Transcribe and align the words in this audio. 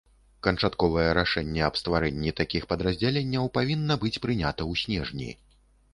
Канчатковае 0.45 1.05
рашэнне 1.17 1.61
аб 1.67 1.77
стварэнні 1.81 2.33
такіх 2.41 2.63
падраздзяленняў 2.71 3.45
павінна 3.61 3.93
быць 4.05 4.17
прынята 4.25 4.61
ў 4.71 4.73
снежні. 4.85 5.29